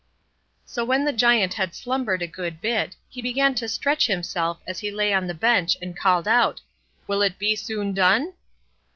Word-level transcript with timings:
So 0.65 0.83
when 0.83 1.05
the 1.05 1.13
Giant 1.13 1.53
had 1.53 1.75
slumbered 1.75 2.23
a 2.23 2.27
good 2.27 2.59
bit, 2.59 2.95
he 3.07 3.21
began 3.21 3.53
to 3.53 3.67
stretch 3.69 4.07
himself 4.07 4.57
as 4.65 4.79
he 4.79 4.89
lay 4.89 5.13
on 5.13 5.27
the 5.27 5.35
bench 5.35 5.77
and 5.79 5.95
called 5.95 6.27
out, 6.27 6.59
"Will 7.05 7.21
it 7.21 7.37
be 7.37 7.55
soon 7.55 7.93
done?" 7.93 8.33